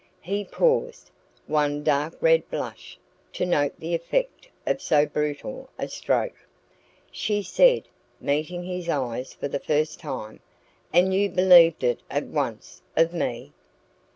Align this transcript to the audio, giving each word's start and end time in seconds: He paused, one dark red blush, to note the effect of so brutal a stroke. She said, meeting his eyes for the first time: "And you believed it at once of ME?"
He 0.23 0.43
paused, 0.43 1.11
one 1.45 1.83
dark 1.83 2.15
red 2.21 2.49
blush, 2.49 2.97
to 3.33 3.45
note 3.45 3.73
the 3.79 3.93
effect 3.93 4.47
of 4.65 4.81
so 4.81 5.05
brutal 5.05 5.69
a 5.77 5.87
stroke. 5.87 6.47
She 7.11 7.43
said, 7.43 7.83
meeting 8.19 8.63
his 8.63 8.89
eyes 8.89 9.35
for 9.35 9.47
the 9.47 9.59
first 9.59 9.99
time: 9.99 10.39
"And 10.91 11.13
you 11.13 11.29
believed 11.29 11.83
it 11.83 12.01
at 12.09 12.25
once 12.25 12.81
of 12.97 13.13
ME?" 13.13 13.53